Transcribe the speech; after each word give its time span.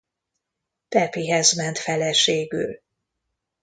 Pepihez 0.89 1.53
ment 1.53 1.77
feleségül. 1.77 2.79